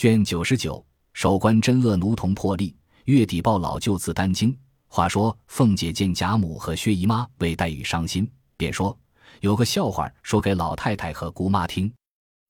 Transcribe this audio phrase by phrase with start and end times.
[0.00, 4.58] 卷九十九，守关真恶奴童破例，月底报老舅自担惊。
[4.88, 8.26] 话说凤姐见贾母和薛姨妈为黛玉伤心，
[8.56, 8.98] 便说
[9.40, 11.92] 有个笑话说给老太太和姑妈听。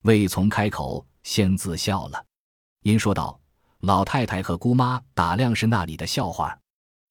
[0.03, 2.25] 未从开口，先自笑了。
[2.85, 3.41] 因说道
[3.83, 6.57] ：“老太太和姑妈打量是那里的笑话？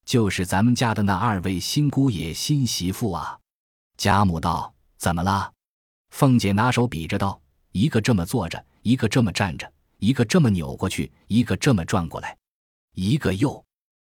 [0.06, 3.38] 就是咱们家的那二位新姑爷新媳妇啊。”
[4.00, 5.52] 贾母道：“怎么了？”
[6.16, 7.42] 凤姐拿手比着道
[7.74, 9.70] ：“一个这么坐着，一个这么站着，
[10.00, 12.36] 一个这么扭过去，一个这么转过来，
[12.96, 13.64] 一个又……”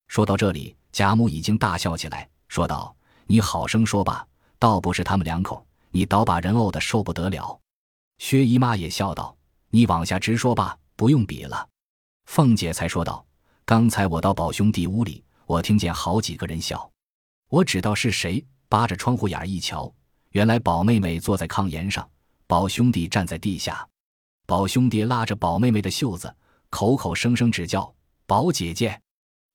[0.07, 2.95] 说到这里，贾母已经大笑起来，说道
[3.27, 4.27] ：“你好生说吧，
[4.59, 7.59] 倒不是他们两口，你倒把人怄得受不得了。”
[8.19, 9.37] 薛姨妈也笑道
[9.71, 11.69] ：“你往下直说吧。”不用比了，
[12.25, 13.23] 凤姐才说道
[13.67, 16.91] ：“刚才我到宝兄弟屋里，我听见好几个人笑，
[17.51, 18.43] 我知道是谁。
[18.71, 19.93] 扒着窗户眼一瞧，
[20.31, 22.09] 原来宝妹妹坐在炕沿上，
[22.47, 23.87] 宝兄弟站在地下。
[24.47, 26.33] 宝兄弟拉着宝妹妹的袖子，
[26.71, 27.93] 口口声声只叫
[28.27, 29.01] 宝姐姐。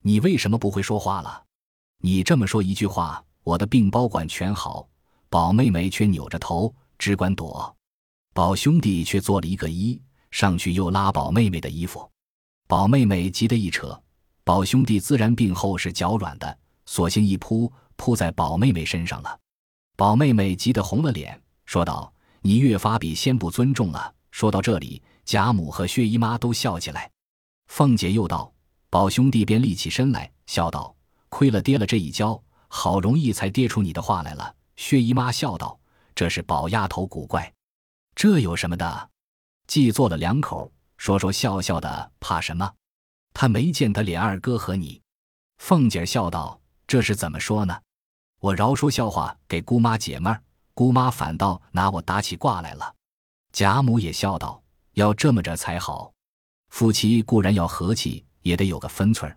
[0.04, 1.44] 你为什么不会说话了？
[2.00, 4.86] 你这么说一句话，我的病包管全好。
[5.30, 7.74] 宝妹妹却扭着头，只管躲。
[8.34, 9.98] 宝兄弟却做了一个揖。”
[10.30, 12.10] 上去又拉宝妹妹的衣服，
[12.68, 14.02] 宝妹妹急得一扯，
[14.46, 19.40] 宝兄弟自然病后是脚软的，索性一扑扑在宝妹妹身上了。
[19.98, 27.12] 宝妹妹急得红了脸，说道：“你越发比先不尊重了。”说到这里，贾母和薛姨妈都笑起来。
[27.68, 28.52] 凤姐又道
[28.90, 30.96] ：“宝兄弟便立起身来，笑道
[31.30, 35.80] ：‘亏了跌了这一跤，好容易才跌出你的话来了。’”薛姨妈笑道
[36.16, 37.54] ：“这是宝丫头古怪，
[38.16, 39.12] 这有什么的？”
[39.70, 42.74] 既做了两口，说说笑笑的，怕什么？
[43.36, 45.00] 他没见得脸二哥和你。
[45.60, 47.80] 凤姐笑道：“这是怎么说呢？
[48.40, 50.42] 我饶说笑话给姑妈解闷儿，
[50.74, 52.92] 姑妈反倒拿我打起卦来了。”
[53.52, 54.62] 贾母也笑道
[54.94, 56.14] ：“要这么着才好。
[56.70, 59.36] 夫妻固然要和气，也得有个分寸。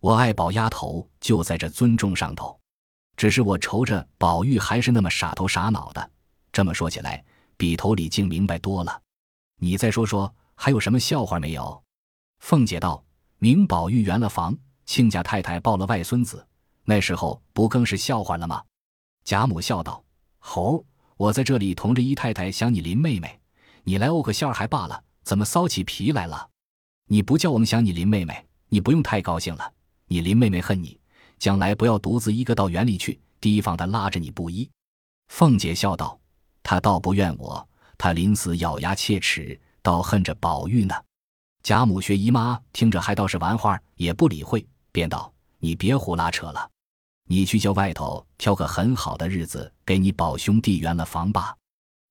[0.00, 2.58] 我爱宝丫头，就在这尊重上头。
[3.16, 6.10] 只是我愁着宝玉还是那么傻头傻脑的。
[6.52, 7.24] 这么说起来，
[7.56, 9.00] 比头里竟明白多了。”
[9.58, 11.82] 你再说说，还有什么笑话没有？
[12.40, 13.02] 凤姐道
[13.40, 14.54] ：“明宝玉圆了房，
[14.84, 16.46] 亲家太太抱了外孙子，
[16.84, 18.62] 那时候不更是笑话了吗？”
[19.24, 20.04] 贾母笑道
[20.38, 20.84] ：“猴，
[21.16, 23.40] 我在这里同着姨太太想你林妹妹，
[23.88, 26.50] 你来怄个笑还罢了，怎么骚起皮来了？
[27.06, 29.72] 你不叫我们想你林妹妹，你不用太高兴了。
[30.08, 30.98] 你林妹妹恨你，
[31.38, 34.68] 将来不要独自一个到园里去，提防她拉着你不依。”
[35.32, 36.18] 凤姐笑道
[36.64, 37.64] ：“她倒不怨我。”
[37.96, 40.92] 她临死咬牙切齿，倒恨着宝玉呢。
[41.62, 46.68] 贾母、薛姨妈听着还倒是玩话，也不理会，便道：“你别胡拉扯了，
[47.28, 51.56] 你去叫外头挑个很好的日子，给你宝兄弟圆了房吧。”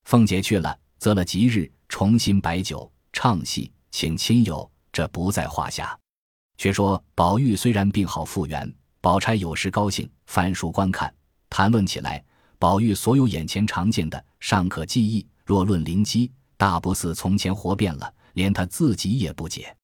[0.07, 5.95] 凤姐去了，择了吉日，重新摆酒、唱戏，请亲友，这不在话下。
[6.57, 11.13] 却说宝玉虽然病好复原，宝钗有时高兴，翻书观看，
[11.47, 12.25] 谈论起来，
[12.57, 15.23] 宝玉所有眼前常见的，尚可记忆。
[15.45, 19.77] 若论灵机，大不似从前活变了，连他自己也不解。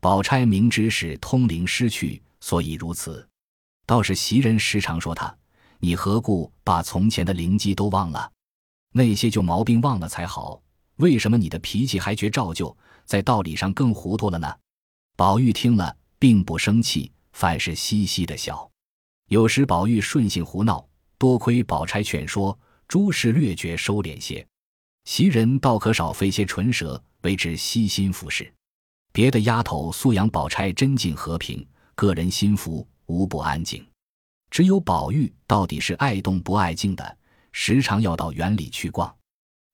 [0.00, 3.28] 宝钗明知是通灵失去，所以如此。
[3.84, 5.36] 倒是袭人时常说他
[5.80, 8.32] ：“你何故把从前的灵机都忘了？
[8.92, 10.62] 那些旧毛病忘了才好。
[10.96, 14.54] 为什么你的脾气还觉照旧，在道理上更糊涂了呢？”
[15.16, 18.70] 宝玉听了，并不生气，反是嘻嘻的笑。
[19.28, 20.86] 有时宝玉顺性胡闹，
[21.18, 24.46] 多亏宝钗劝说，诸事略觉收敛些。
[25.04, 28.52] 袭人倒可少费些唇舌，为之悉心服侍。
[29.12, 33.86] 别的丫头素养宝钗真静和平，个人心服，无不安静。
[34.50, 37.18] 只有宝玉到底是爱动不爱静的，
[37.52, 39.14] 时常要到园里去逛。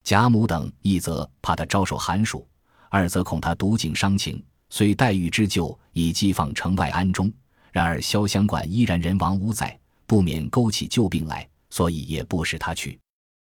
[0.04, 2.46] 贾母等一则怕他招受寒暑，
[2.90, 7.32] 二则恐他独景伤情，虽黛玉之旧已寄放城外安中，
[7.72, 12.98] 然而潇湘馆依然人亡屋在，不免勾起旧病来，所以也不使他去。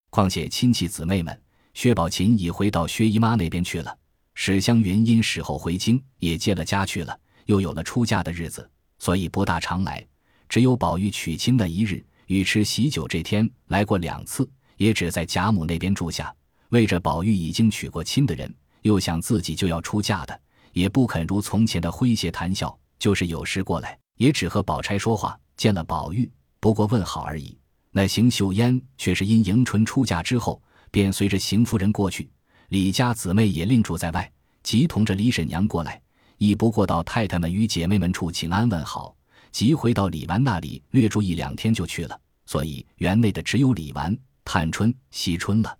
[0.09, 1.39] 况且亲戚姊妹们。
[1.73, 3.97] 薛宝琴已回到薛姨妈那边去了，
[4.33, 8.69] 史湘云因死后回京，也接了家去了，又有了出嫁的日子，
[8.99, 10.05] 所以不大常来。
[10.49, 16.33] 只有宝玉娶亲的一日，与吃喜酒这天来过两次，也只在贾母那边住下。
[16.69, 20.41] 为着宝玉已经娶过亲的人，又想自己就要出嫁的，
[20.71, 26.31] 也不肯如从前的诙谐谈笑，就是有时过来，也只和宝钗说话，见了宝玉，
[26.61, 27.57] 不过问好而已。
[27.91, 30.61] 那邢岫烟却是因迎春出嫁之后。
[30.89, 32.29] 便随着邢夫人过去，
[32.67, 34.29] 李家姊妹也另住在外，
[34.61, 36.01] 即同着李婶娘过来，
[36.37, 39.15] 亦不过到太太们与姐妹们处请安问好，
[39.51, 42.19] 即回到李纨那里略住一两天就去了。
[42.45, 45.77] 所以园内的只有李纨、探春、惜春了。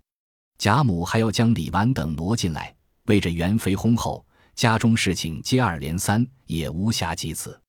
[0.58, 2.74] 贾母还要将李纨等挪进来，
[3.06, 4.24] 为着元妃薨后，
[4.54, 7.60] 家中事情接二连三，也无暇及此。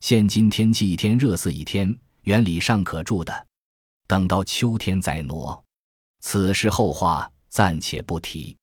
[0.00, 3.46] 现今天气一天热似一天，园里尚可住的，
[4.06, 5.64] 等到秋天再挪。
[6.20, 8.56] 此事后话，暂且不提。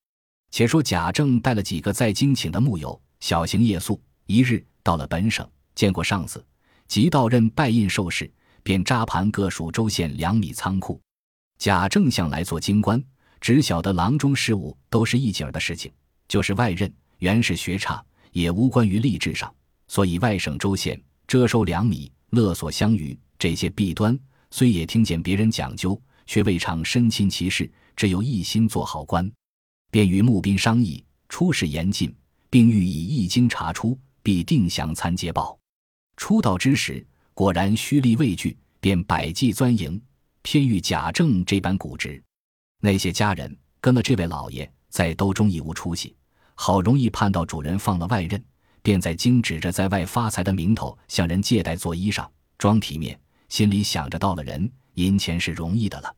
[0.52, 4.02] 且说贾政带了几个在京请的幕友，小行夜宿。
[4.26, 6.46] 一日到了本省，见过上司，
[6.90, 8.30] 即到任拜印受事，
[8.64, 11.00] 便扎盘各属州县粮米仓库。
[11.60, 13.02] 贾政向来做京官，
[13.40, 15.92] 只晓得郎中事务都是一景儿的事情，
[16.28, 19.54] 就是外任，原是学差，也无关于吏治上，
[19.88, 21.00] 所以外省州县。
[21.28, 24.20] 遮收粮米、勒索乡余这些弊端，
[24.50, 29.32] 虽也听见别人讲究，却未尝身亲其事，只有一心做好官。
[29.92, 32.12] 便与募兵商议，出使严禁，
[32.50, 35.59] 并欲以一经查出，必定详参捷报。
[36.20, 40.00] 出道之时，果然虚力畏惧，便百计钻营，
[40.42, 42.22] 偏遇贾政这般固执。
[42.82, 46.14] 那些家人跟了这位老爷，在兜中已无出息，
[46.56, 48.44] 好容易盼到主人放了外任。
[48.82, 52.28] 便在京指着在外发财的名头向人借贷做衣裳，
[52.58, 53.18] 装体面，
[53.48, 56.14] 心里想着到了人银钱是容易的了。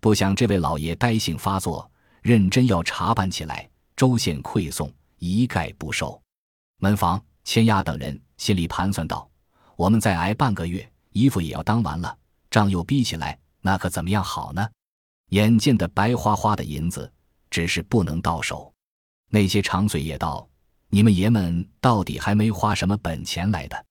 [0.00, 1.88] 不想这位老爷呆性发作，
[2.20, 6.20] 认真要查办起来，州县馈送一概不收。
[6.78, 9.28] 门房、千押等人心里盘算道
[9.76, 12.18] ：“我们再挨半个月，衣服也要当完了，
[12.50, 14.68] 账又逼起来，那可怎么样好呢？”
[15.30, 17.12] 眼见的白花花的银子，
[17.50, 18.72] 只是不能到手。
[19.28, 20.48] 那些长嘴也道。
[20.88, 23.84] 你们爷们到底还没花什么本钱来的，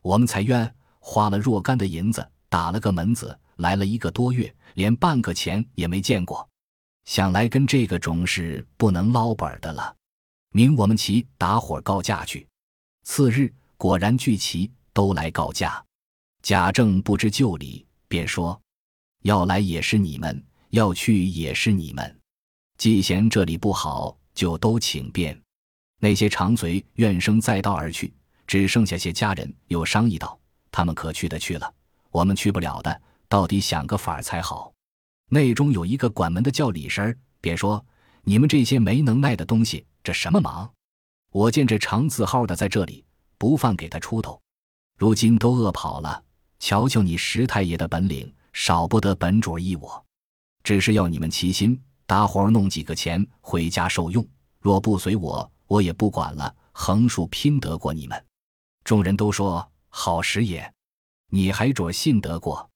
[0.00, 6.48] 我们才冤，花了若干的银子，打了个门子，来了一个多月，连半个钱也没见过，
[7.04, 9.94] 想来跟这个种是不能捞本的了。
[10.52, 12.46] 明我们齐打伙告假去。
[13.02, 15.84] 次日果然聚齐，都来告假。
[16.40, 18.58] 贾政不知就里，便说：
[19.24, 22.18] 要来也是你们，要去也是你们，
[22.78, 25.38] 既嫌这里不好，就都请便。
[26.00, 28.10] 那些长随怨声载道而去，
[28.46, 30.38] 只剩下些家人又商议道
[30.72, 31.70] ：“他们可去的去了，
[32.10, 34.72] 我们去不了的，到底想个法儿才好。”
[35.28, 37.84] 内中有一个管门的叫李婶儿，便说
[38.24, 40.72] ：“你们这些没能耐的东西，这什么忙？
[41.32, 43.04] 我见这长字号的在这里，
[43.36, 44.40] 不犯给他出头，
[44.96, 46.22] 如今都饿跑了。
[46.58, 50.04] 瞧瞧你石太爷的本领，少不得本主依我。
[50.62, 54.26] 只是要你们齐心，搭伙弄几个钱回家受用。
[54.60, 58.24] 若不随我。”我也不管了，横竖拼得过你们。
[58.84, 60.72] 众人都说好时也，
[61.28, 62.70] 你还准信得过？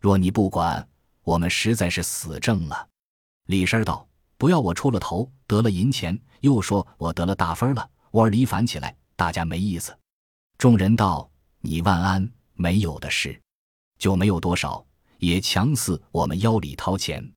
[0.00, 0.88] 若你不管，
[1.22, 2.88] 我们实在是死挣了。
[3.48, 4.08] 李婶道
[4.38, 9.94] ：“不要我出了头，得了银钱，又说我得了大分了，窝里反起来，大家没意思。”
[10.56, 13.40] 众人道：“你万安，没有的事，
[13.98, 14.84] 就没有多少，
[15.18, 17.30] 也强似我们腰里掏钱。”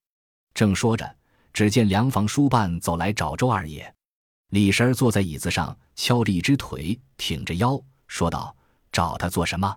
[0.54, 1.16] 正说着，
[1.52, 3.94] 只见粮房书办走来找周二爷。
[4.50, 8.56] 李婶儿坐在椅子上，敲着一只腿，挺着腰，说道
[8.92, 9.76] ：“找他做什么？”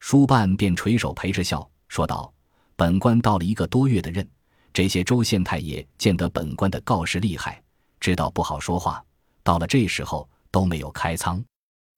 [0.00, 2.32] 书办便垂手陪着笑，说道
[2.76, 4.26] ：“本官到了一个多月的任，
[4.72, 7.62] 这些州县太爷见得本官的告示厉害，
[8.00, 9.04] 知道不好说话，
[9.42, 11.44] 到了这时候都没有开仓。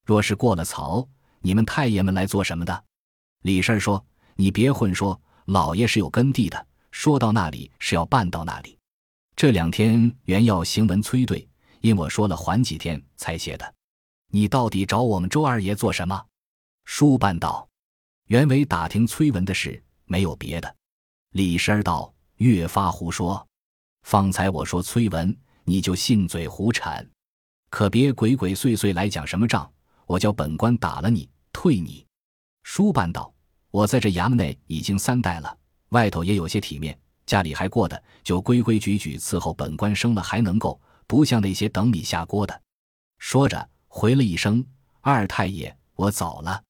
[0.04, 1.06] 若是过了曹，
[1.40, 2.84] 你们太爷们来做什么的？”
[3.42, 4.04] 李婶儿说
[4.36, 8.78] ：“你别混说，老爷是有根蒂的，说到那里是要办到那里。
[9.36, 11.46] 这两天原要行文催对。”
[11.80, 13.74] 因我说了缓几天才写的，
[14.32, 16.26] 你到底找我们周二爷做什么？
[16.86, 17.68] 书办道
[18.26, 20.76] ：“原为打听崔文的事，没有别的。”
[21.34, 23.46] 李婶儿道：“越发胡说！
[24.02, 27.08] 方才我说崔文，你就信嘴胡缠，
[27.70, 29.70] 可别鬼鬼祟祟来讲什么账，
[30.08, 32.04] 我叫本官打了你，退你。”
[32.64, 33.32] 书办道
[33.70, 35.56] ：“我在这衙门内已经三代了，
[35.90, 42.60] 外头也有些体面，家里还过得，就规规矩矩伺候本官生了，还能够。”不像那些等米下锅的，
[43.16, 44.62] 说着回了一声
[45.00, 46.62] ：“二太爷，我走了。”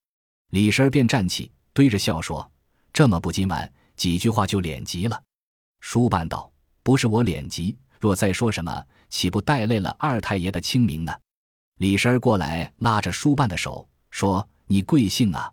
[0.54, 2.48] 李婶便站起，堆着笑说
[2.94, 5.20] ：“这么不今晚，几句话就脸急了。”
[5.82, 6.48] 书办道
[6.84, 11.12] ：“不是我脸急，若再说什么，岂不带累了二太爷的清明呢？”
[11.78, 15.52] 李婶过来拉着书办的手说：“你贵姓啊？”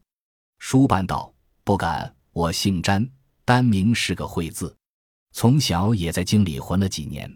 [0.59, 3.07] 书办道：“不敢，我姓詹，
[3.43, 4.75] 单名是个会字，
[5.31, 7.31] 从小也在京里混了几年。”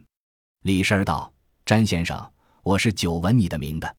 [0.64, 1.32] 李婶道。
[1.66, 3.96] 詹先生，我是久闻你的名的，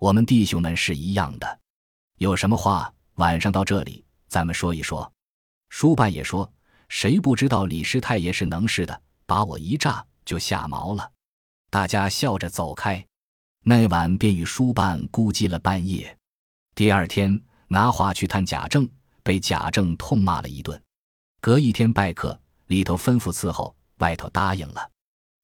[0.00, 1.60] 我们弟兄们是一样的，
[2.18, 5.12] 有什么话晚上到这里咱们说一说。
[5.68, 6.52] 书办也说，
[6.88, 11.12] 谁不知道李师太爷是能事的，把我一炸就吓毛了。
[11.70, 13.06] 大家笑着走开。
[13.66, 16.16] 那晚便与书办估计了半夜。
[16.74, 18.88] 第二天拿话去探贾政，
[19.22, 20.80] 被贾政痛骂了一顿。
[21.40, 24.90] 隔一天拜客，里头吩咐伺候，外头答应了。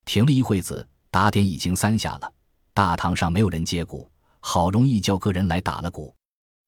[0.04, 0.86] 停了一会子。
[1.12, 2.32] 打点已经三下了，
[2.72, 4.08] 大堂上没有人接鼓，
[4.38, 6.14] 好容易叫个人来打了鼓。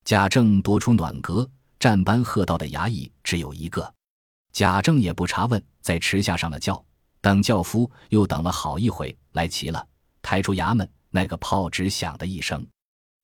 [0.05, 3.95] 贾政夺出暖阁，站班喝道的衙役只有一个。
[4.53, 6.85] 贾政也不查问，在池下上了轿，
[7.21, 9.87] 等轿夫又等了好一会，来齐了，
[10.23, 12.67] 抬出衙门，那个炮只响的一声，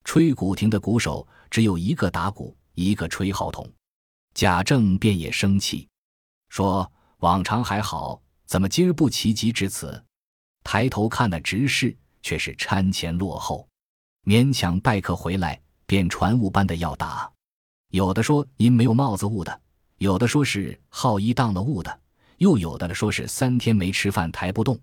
[0.05, 3.69] 吹鼓亭的鼓手只有一个打鼓，一个吹号筒。
[4.35, 5.89] 贾政便也生气，
[6.49, 10.05] 说：“往常还好，怎么今儿不齐集至此？”
[10.63, 13.67] 抬头看那执事，却是餐前落后，
[14.25, 15.61] 勉强拜客回来。
[15.89, 17.33] 便传物般的要打，
[17.93, 19.59] 有的说您没有帽子误的，
[19.97, 22.01] 有的说是号衣当了误的，
[22.37, 24.79] 又有的说是三天没吃饭抬不动。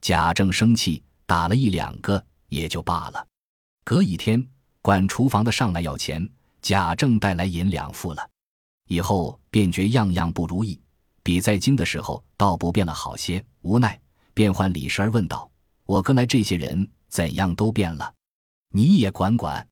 [0.00, 3.26] 贾政生气，打了一两个也就罢了。
[3.84, 4.46] 隔一天，
[4.82, 6.28] 管厨房的上来要钱，
[6.60, 8.30] 贾政带来银两付了，
[8.88, 10.78] 以后便觉样样不如意，
[11.22, 13.44] 比在京的时候倒不变了好些。
[13.62, 13.98] 无奈，
[14.34, 15.50] 便唤李十儿问道
[15.84, 18.14] ：“我跟来这些人怎样都变了？
[18.70, 19.66] 你也管管。”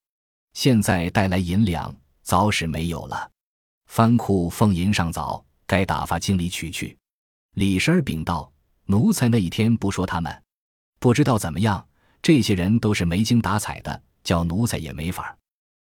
[0.54, 3.30] 现在带来银两，早使没有了。
[3.87, 6.97] 翻库奉银上早，该打发经理取去。
[7.54, 8.50] 李婶儿禀道
[8.87, 10.42] ：“奴才那一天不说他们，
[10.99, 11.87] 不知道怎么样。
[12.26, 15.38] 这些人都是没精打采的，叫奴才也没法。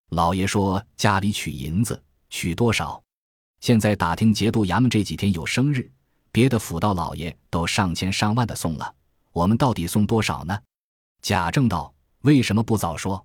[0.10, 3.00] 老爷说家里取银子，取多少？
[3.60, 5.88] 现在打听节度衙门这几天有生日，
[6.31, 8.91] 别的府道老爷都上千上万的送了，
[9.31, 10.60] 我们到底送多少呢？”
[11.21, 11.93] 贾政道
[12.25, 13.24] ：“为什么不早说？”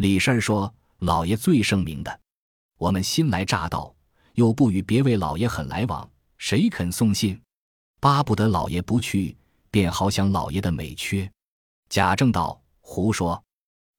[0.00, 2.20] 李婶儿说：“老爷最圣明的，
[2.78, 3.94] 我们新来乍到，
[4.32, 7.38] 又不与别位老爷很来往，谁肯送信？
[8.00, 9.36] 巴不得老爷不去，
[9.70, 11.30] 便好享老爷的美缺。”
[11.88, 13.42] 贾政道：“胡说！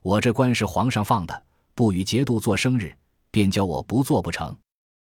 [0.01, 2.95] 我这官是皇上放的，不与节度做生日，
[3.31, 4.57] 便叫我不做不成？”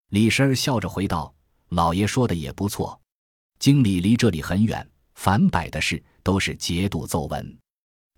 [0.09, 1.33] 李婶儿笑着回道
[1.69, 2.99] ：“老爷说的也不错，
[3.59, 7.57] 京里离这里很远，凡摆的事都是节度奏闻，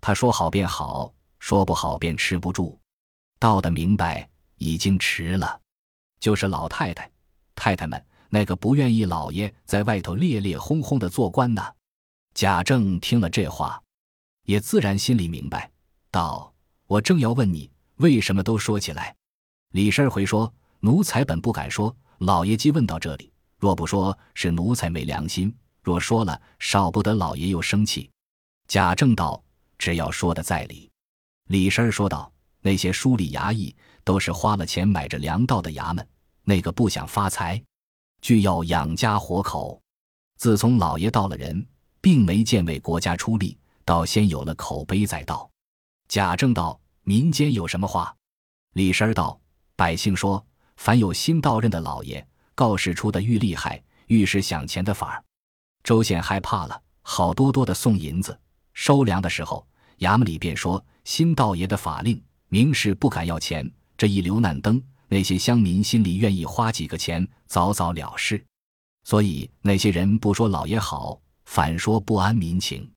[0.00, 2.78] 他说好便好。”说不好便吃不住，
[3.40, 5.60] 道的明白已经迟了。
[6.20, 7.10] 就是老太太、
[7.56, 11.60] 太太们那个不愿意老爷在外头烈烈轰轰的做官呢。
[12.32, 13.81] 贾政听了这话，
[14.44, 15.70] 也自然心里明白，
[16.10, 16.52] 道
[16.86, 19.14] ：“我正要问你，为什么都说起来？”
[19.72, 25.50] 李婶回说：“奴才本不敢说，老爷既问到这里，若不说是奴才没良心；
[25.82, 28.10] 若说了，少不得老爷又生气。”
[28.68, 29.42] 贾政道
[29.78, 30.90] ：“只要说的在理。”
[31.48, 36.06] 李婶儿说道：“那些书吏衙役都是花了钱买着粮道的衙门，
[36.44, 37.62] 那个不想发财，
[38.20, 39.80] 俱要养家活口。
[40.36, 41.66] 自从老爷到了人，
[42.00, 45.50] 并没见为国家出力，倒先有了口碑再道。”
[46.08, 48.14] 贾政道：“民间有什么话？”
[48.74, 49.40] 李婶儿道
[49.76, 50.44] ：“百姓说，
[50.76, 55.24] 凡有新到任的老爷，告示出的愈厉害，愈是想钱的法儿。
[55.82, 58.38] 周县害怕了，好多多的送银子，
[58.72, 59.66] 收粮的时候，
[59.98, 63.68] 衙门里便说。”新道爷的法令，明是不敢要钱。
[63.98, 68.40] 这一流难登，那些乡民心里愿意花几个钱，早早了事。
[69.02, 72.88] 所以那些人不说老爷好，反说不安民情。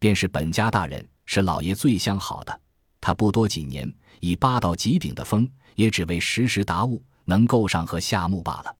[0.00, 2.60] 便是本家大人，是老爷最相好的。
[3.00, 3.88] 他不多几年，
[4.18, 8.76] 以八到极顶的风，也只为时时达物，能够上和下目罢了。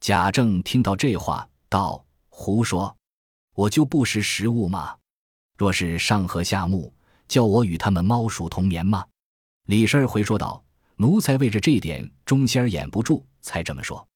[0.00, 2.94] 贾政听到这话，道：“胡说！
[3.54, 4.94] 我就不识时务吗？
[5.56, 6.92] 若是上和下木。”
[7.28, 9.04] 叫我与他们猫鼠同眠吗？
[9.64, 10.62] 李婶儿回说道
[10.94, 14.06] ：“奴才为着这点忠心儿掩不住，才这么说。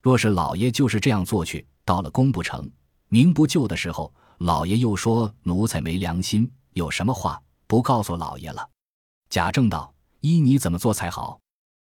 [0.00, 2.66] 若是老爷就是这样做去，到了功不成、
[3.10, 8.68] 名不就的时候，老爷又说奴才没良心，有什么话不告诉老爷了？”
[9.30, 11.40] 贾政道：“依你怎么做才好？”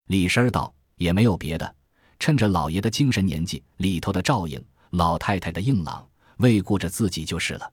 [0.08, 1.76] 李婶儿道：“也没有别的，
[2.20, 7.72] 趁着老爷的精神年纪里头的照应，老太太的硬朗，未顾着自己就是了。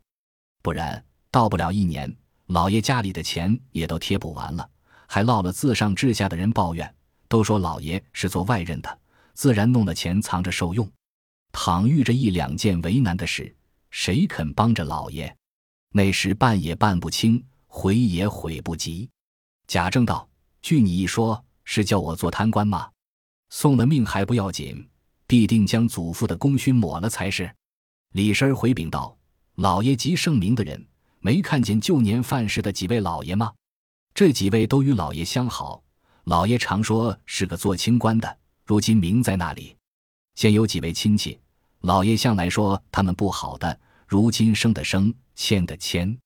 [0.63, 2.15] 不然到不了一年。”
[2.47, 4.69] 老爷家里的钱也都贴补完了，
[5.07, 6.95] 还落了自上至下的人抱怨，
[7.27, 8.99] 都说老爷是做外任的，
[9.33, 10.87] 自然弄了钱藏着受用。
[11.51, 13.55] 倘遇着一两件为难的事，
[13.93, 15.37] 谁肯帮着老爷？
[15.93, 19.09] 那时办也办不清，悔也悔不及。
[19.69, 20.29] 贾政道
[20.63, 22.91] ：“据你一说，是叫我做贪官吗？
[23.51, 24.89] 送了命还不要紧，
[25.27, 27.55] 必定将祖父的功勋抹了才是。”
[28.13, 29.17] 李婶回禀道
[29.57, 30.85] ：“老爷极圣明的人。”
[31.25, 33.53] 没看见旧年犯事的几位老爷吗？
[34.13, 35.81] 这几位都与老爷相好，
[36.25, 38.39] 老爷常说是个做清官的。
[38.65, 39.77] 如今名在那里？
[40.35, 41.39] 现有几位亲戚，
[41.83, 46.17] 老爷向来说他们不好的，如今生的生，欠的欠，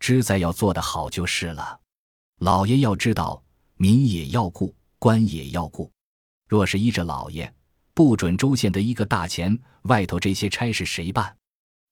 [0.00, 1.78] 知在要做得好就是了。
[2.40, 3.42] 老爷要知道，
[3.76, 5.90] 民也要顾，官也要顾。
[6.48, 7.52] 若是依着老爷，
[7.92, 11.36] 不准州县的一个大钱，外头这些差事谁办？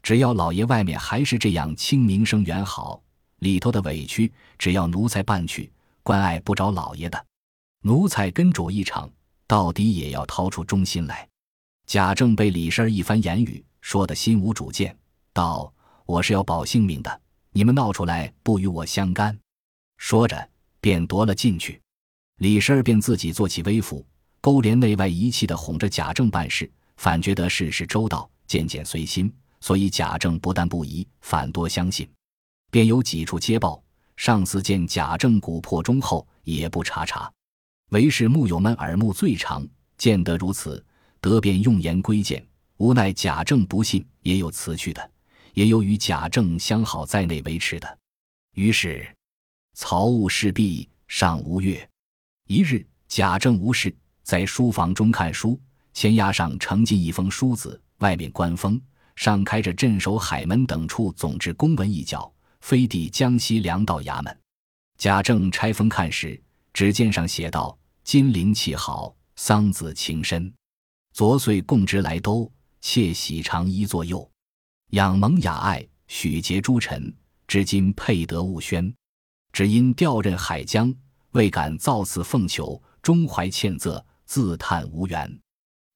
[0.02, 3.02] 只要老爷外面还是这样清名声远好，
[3.40, 5.71] 里头的委屈，只要奴才办去，
[6.02, 7.26] 关爱不着老爷的。
[7.83, 9.11] 奴才跟主一场，
[9.47, 11.28] 到底也要掏出忠心来。
[11.86, 14.96] 贾政被李婶一番言语说得心无主见，
[15.32, 15.72] 道
[16.06, 17.20] ：“我是要保性命的，
[17.52, 19.38] 你们闹出来不与我相干。”
[19.98, 20.48] 说着
[20.80, 21.80] 便夺了进去。
[22.38, 24.04] 李婶便自己做起微服，
[24.40, 32.08] 勾连内外一气的哄着贾政办事，反觉得事事周到，件件随心，所以贾政不但不疑，反多相信。
[32.70, 33.82] 便有几处接报，
[34.16, 37.30] 上司见贾政骨魄忠厚，也不查查。
[37.90, 39.64] 唯是木友们耳目最长，
[39.98, 40.84] 见得如此，
[41.23, 42.47] 得便用言归谏。
[42.76, 45.11] 无奈贾政不信，也有辞去的，
[45.55, 47.99] 也有与贾政相好在内维持的。
[48.55, 49.09] 于是
[49.75, 51.88] 曹务事毕，上无月。
[52.49, 55.59] 一日，贾政无事，在书房中看书，
[55.95, 58.79] 前压上呈进一封书子，外面官封，
[59.14, 62.31] 上开着镇守海门等处总制公文一角。
[62.61, 64.38] 飞抵江西粮道衙门，
[64.97, 66.41] 贾政拆封看时，
[66.73, 70.52] 只见上写道：“金陵气好，桑梓情深。
[71.12, 72.50] 昨岁共职来都，
[72.81, 74.28] 妾喜长衣作右。
[74.90, 77.14] 仰蒙雅爱，许结诸臣。
[77.47, 78.95] 至今配得物宣，
[79.52, 80.95] 只因调任海疆，
[81.33, 85.38] 未敢造次奉求，终怀歉责，自叹无缘。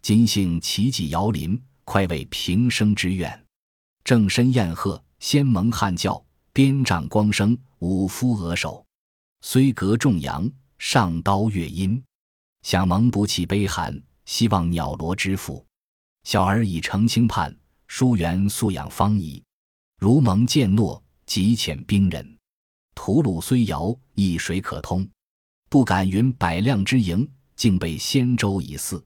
[0.02, 3.46] 今幸奇迹遥临，快慰平生之愿。
[4.04, 8.82] 正身宴贺，先蒙汉教。”鞭杖光生，五夫额首，
[9.42, 12.02] 虽隔重阳，上刀月阴。
[12.62, 15.64] 想蒙不弃悲寒，希望鸟罗之父。
[16.25, 17.56] 小儿已成清盼，
[17.88, 19.42] 疏远素养方怡。
[19.99, 22.38] 如蒙见诺，即遣兵人。
[22.95, 25.09] 吐鲁虽遥，一水可通。
[25.68, 29.02] 不敢云百辆之营，竟被仙舟以似。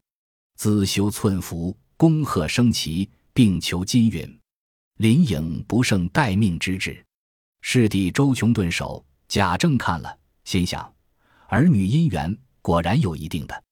[0.57, 4.41] 自修寸服，恭贺升旗，并求金允。
[4.97, 7.05] 林颖不胜待命之志。
[7.62, 10.95] 师弟周琼顿首，贾政看了，心想：
[11.49, 13.65] 儿女姻缘果然有一定的。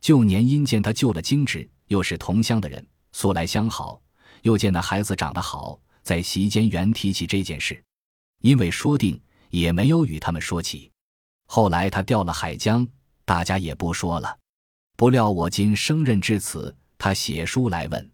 [0.00, 4.00] 旧年因见他救了京职，又是同乡的人，素来相好。
[4.42, 7.82] 又见那孩子长得好，在席间原提起这件事，
[8.40, 10.90] 因为说定，也没有与他们说起。
[11.46, 12.86] 后来他调了海疆，
[13.26, 14.38] 大家也不说了。
[14.96, 18.10] 不料我今升任至此，他写书来问，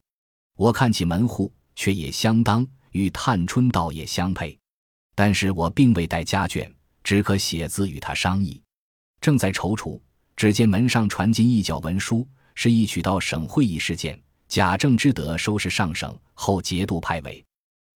[0.56, 4.58] 我看起门户，却也相当，与探春倒也相配。
[5.14, 6.68] 但是我并未带家眷，
[7.04, 8.60] 只可写字与他商议。
[9.20, 10.00] 正在踌躇，
[10.36, 14.20] 只见门上传进一角文书，是一曲到省会议事件。
[14.48, 17.44] 贾政之得收拾上省后，节度派委。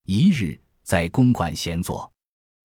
[0.06, 2.10] 一日在公馆闲坐，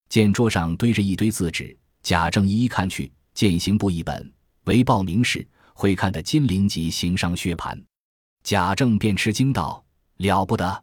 [0.08, 4.32] 见桌上堆着一堆字纸，贾政一一看去，见行部一本，
[4.64, 7.80] 为报名士会看的金陵籍行商薛蟠。
[8.42, 9.84] 贾政便吃惊道
[10.18, 10.82] ：“了不得，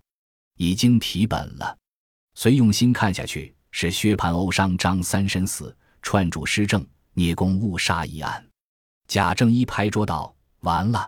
[0.58, 1.78] 已经提本了。”
[2.36, 3.54] 遂用心看下去。
[3.76, 8.53] 是薛蟠殴伤张三身死，串主施政，聂公误杀一案。
[9.14, 11.08] 贾政一拍桌道：“完了！”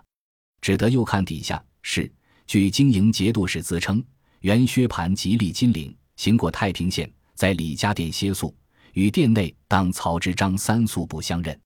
[0.61, 2.07] 只得又看底下是
[2.45, 3.99] 据经营节度使自称，
[4.41, 8.55] 原薛蟠吉利金陵，行过太平县，在李家店歇宿，
[8.93, 11.59] 与店内当曹之张三宿不相认。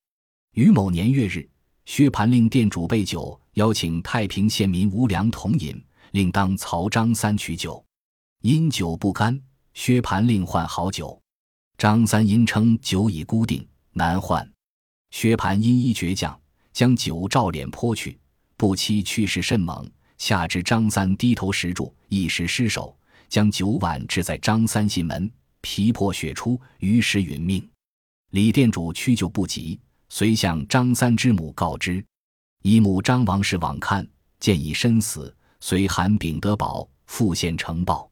[0.53, 1.45] 于某年月日，
[1.85, 7.83] 薛蟠令店主备酒，邀请太平县民无粮同饮，令当曹张三取酒，
[8.43, 9.37] 因酒不甘。
[9.73, 11.21] 薛蟠另换好酒，
[11.77, 14.49] 张三因称酒已固定，难换。
[15.11, 16.39] 薛蟠因一倔强，
[16.71, 18.17] 将酒照脸泼去，
[18.55, 22.95] 不期去势甚猛，下至张三低头食住，一时失手，
[23.27, 25.29] 将酒碗掷在张三心门，
[25.61, 27.67] 皮破血出，于是殒命。
[28.31, 32.03] 李店主屈就不及，遂向张三之母告知，
[32.61, 34.07] 姨母张王氏往看，
[34.39, 38.09] 见已身死，遂函禀德宝复县呈报。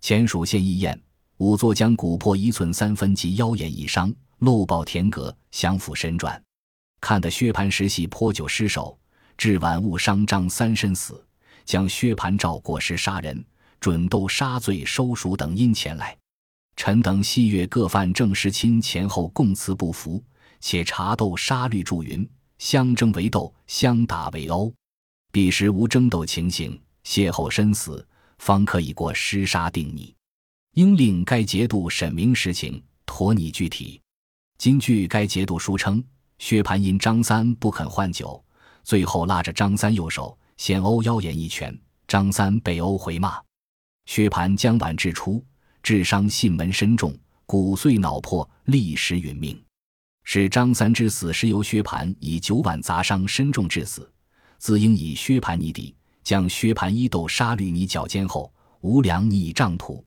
[0.00, 1.00] 前属县议验，
[1.38, 6.42] 仵作将骨魄一寸三分及腰眼一伤，漏报田阁，降附身转。
[7.00, 8.98] 看得薛蟠时系泼酒失手，
[9.38, 11.24] 致晚误伤张三身死，
[11.64, 13.44] 将薛蟠照过失杀人，
[13.78, 16.18] 准斗杀罪收赎等因前来。
[16.74, 20.20] 臣等细阅各犯郑时钦前后供词不符，
[20.58, 22.28] 且查斗杀律注云：
[22.58, 24.74] 相争为斗，相打为殴。
[25.30, 28.04] 彼时无争斗情形，邂逅身死。
[28.38, 30.12] 方可以过失杀定拟，
[30.72, 34.01] 应令该节度审明实情，妥拟具体。
[34.62, 36.00] 今据该节度书称，
[36.38, 38.40] 薛蟠因张三不肯换酒，
[38.84, 43.42] 最后拉着张三右手，先殴腰眼一拳，张三被殴回骂。
[44.06, 45.44] 薛蟠将碗掷出，
[45.82, 47.12] 致伤信门深重，
[47.44, 49.60] 骨碎脑破，立时殒命。
[50.22, 54.08] 是张三之死是由薛蟠以酒碗砸伤身重致死，
[54.58, 55.92] 自应以薛蟠泥底。
[56.22, 60.04] 将薛蟠衣斗杀绿泥脚尖后，无良拟杖土。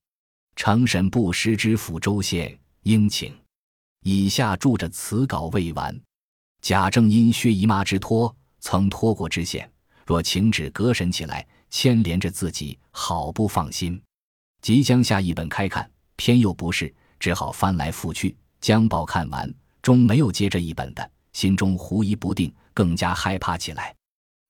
[0.55, 3.33] 承审部师知府州县应请。
[4.07, 5.99] 以下注着此稿未完。
[6.61, 9.67] 贾政因薛姨妈之托，曾托过知县，
[10.05, 13.99] 若请旨隔审起来，牵连着自己，好不放心。
[14.61, 23.95] 即将下一本开看，偏又不是，只好翻来覆去，将报看完，终没有接这一本的，心中狐疑不定，更加害怕起来。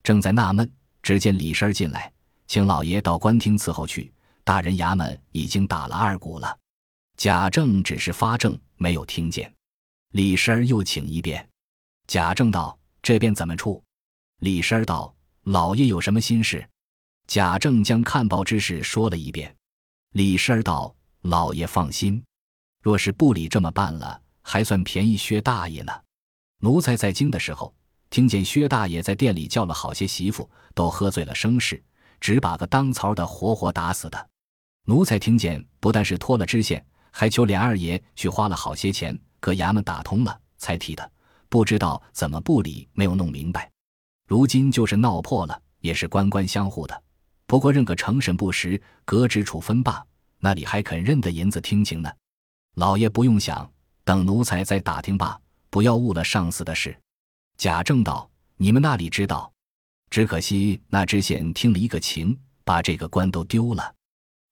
[0.04, 0.70] 正在纳闷，
[1.02, 2.12] 只见李婶进来，
[2.46, 4.12] 请老爷到官厅伺候去。
[4.44, 6.58] 大人衙门已经打了二鼓了。
[7.18, 9.52] 贾政只是发怔，没有听见。
[10.12, 11.48] 李婶儿又请一遍。
[12.08, 13.84] 贾政道：“这边怎么处？”
[14.42, 16.68] 李婶儿道：“老爷有什么心事？”
[17.28, 19.56] 贾政将看报之事说了一遍。
[20.12, 22.24] 李婶儿道：“老爷放心，
[22.82, 25.92] 若是不理这么办了，还算便宜薛大爷呢。
[26.60, 27.74] 奴才在京的时候。”
[28.12, 31.84] 听见薛大爷在店里叫了好些媳妇，都喝醉了生事，
[32.22, 34.30] 只把个当槽的活活打死的。
[34.86, 36.86] 奴才听见，不但是脱了知县，
[37.18, 41.12] 还求连二爷去花了好些钱，搁衙门打通了，才提的。
[41.48, 43.72] 不知道怎么部里没有弄明白。
[44.28, 47.04] 如今就是闹破了，也是官官相护的。
[47.48, 50.06] 不过认个成审不实，革职处分罢，
[50.40, 52.12] 那里还肯认得银子听情呢？
[52.76, 53.72] 老爷不用想，
[54.04, 57.00] 等奴才再打听罢，不要误了上司的事。
[57.58, 59.50] 贾政道：“你们那里知道？
[60.10, 63.96] 只可惜那知县听了一个情，把这个官都丢了，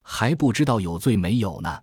[0.01, 1.77] 还不知道有罪没有呢。”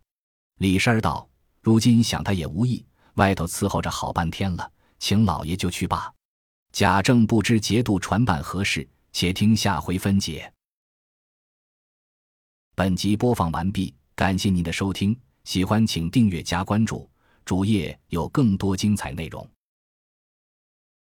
[0.61, 1.27] 李婶儿道
[1.63, 6.13] ：“如今想他也无益，外头伺候着好半天了，请老爷就去罢。”
[6.71, 10.53] 贾政不知节度传办何事，且听下回分解。
[12.75, 17.09] 本集播放完毕，感谢您的收听，喜欢请订阅加关注，
[17.47, 19.51] 主页有更多精彩内容。